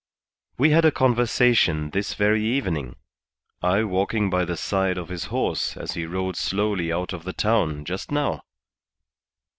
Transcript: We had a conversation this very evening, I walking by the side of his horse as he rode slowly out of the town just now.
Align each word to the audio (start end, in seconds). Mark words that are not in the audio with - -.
We 0.57 0.71
had 0.71 0.83
a 0.83 0.89
conversation 0.91 1.91
this 1.91 2.15
very 2.15 2.43
evening, 2.43 2.95
I 3.61 3.83
walking 3.83 4.31
by 4.31 4.45
the 4.45 4.57
side 4.57 4.97
of 4.97 5.09
his 5.09 5.25
horse 5.25 5.77
as 5.77 5.91
he 5.91 6.07
rode 6.07 6.35
slowly 6.37 6.91
out 6.91 7.13
of 7.13 7.23
the 7.23 7.33
town 7.33 7.85
just 7.85 8.09
now. 8.11 8.41